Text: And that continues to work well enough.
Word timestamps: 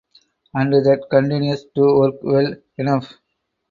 And 0.55 0.73
that 0.73 1.05
continues 1.11 1.63
to 1.75 1.81
work 1.99 2.15
well 2.23 2.55
enough. 2.79 3.13